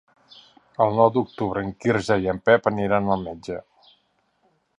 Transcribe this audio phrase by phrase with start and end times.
[0.85, 3.61] El nou d'octubre en Quirze i en Pep aniran al metge.